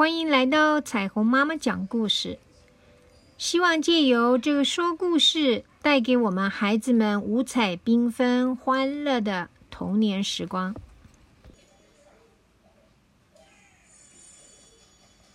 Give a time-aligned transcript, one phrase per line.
[0.00, 2.38] 欢迎来到彩虹妈妈讲故事。
[3.36, 10.74] 希望借由这个说故事带给我们孩子们五彩缤纷欢乐的童年时光。